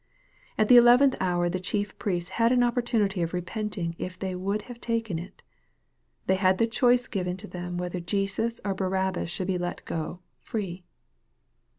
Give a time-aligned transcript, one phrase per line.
[0.57, 4.63] At the eleventh hour the chief priests had an opportunity of repenting if they would
[4.63, 5.43] have taken it.
[6.25, 10.85] They had the choice given them whether Jesus or Barabbas should be let go free.